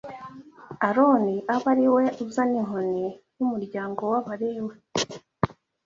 [0.87, 3.05] Aroni abe ari we uzana inkoni
[3.37, 4.75] y’umuryango w’Abalewi